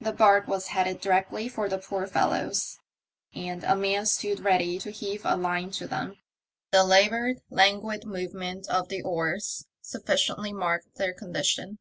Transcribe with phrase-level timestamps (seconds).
[0.00, 2.80] The barque was headed directly for the poor fellows,
[3.32, 6.16] and a man stood ready to heave a line to them.
[6.72, 11.78] The laboured, languid movement of the oars sufficiently marked their condition.